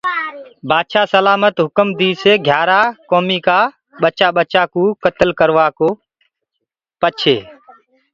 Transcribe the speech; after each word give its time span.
بآدشآه 0.69 1.07
سلآمت 1.13 1.55
هُڪم 1.65 1.87
ديسي 1.99 2.33
گھِيآرآ 2.47 2.81
ڪوميٚ 3.09 3.43
ڪآ 3.47 3.59
ٻچآ 4.01 4.27
ٻچآ 4.35 4.63
ڪو 4.73 4.83
ڪتل 5.03 5.29
ڪرديئو 5.39 5.89
پڇي 7.01 7.37